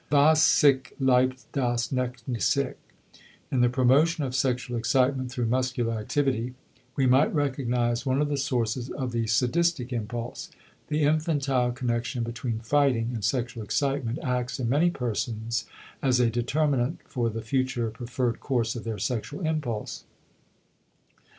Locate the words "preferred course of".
17.91-18.83